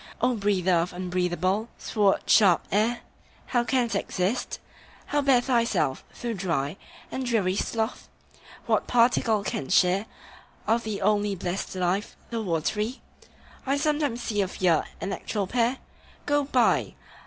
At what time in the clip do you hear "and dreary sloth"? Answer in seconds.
7.11-8.09